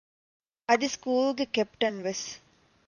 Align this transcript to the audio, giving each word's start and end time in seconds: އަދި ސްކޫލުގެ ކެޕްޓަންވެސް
އަދި 0.67 0.87
ސްކޫލުގެ 0.95 1.45
ކެޕްޓަންވެސް 1.55 2.25